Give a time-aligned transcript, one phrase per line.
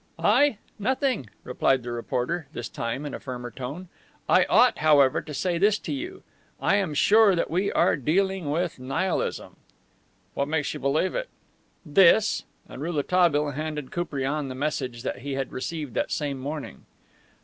[0.17, 0.57] "I?
[0.79, 3.87] Nothing," replied the reporter, this time in a firmer tone.
[4.27, 6.23] "I ought, however, to say this to you:
[6.59, 9.57] I am sure that we are dealing with Nihilism..."
[10.33, 11.29] "What makes you believe it?"
[11.85, 16.87] "This." And Rouletabille handed Koupriane the message he had received that same morning.